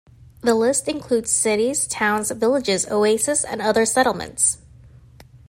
The 0.41 0.55
list 0.55 0.87
includes 0.87 1.31
cities, 1.31 1.85
towns, 1.85 2.31
villages, 2.31 2.87
oases 2.89 3.43
and 3.45 3.61
other 3.61 3.85
settlements. 3.85 4.57